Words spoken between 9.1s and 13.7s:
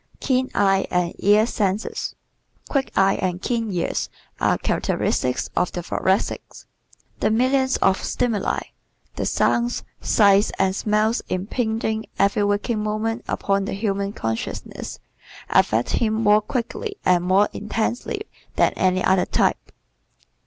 the sounds, sights and smells impinging every waking moment upon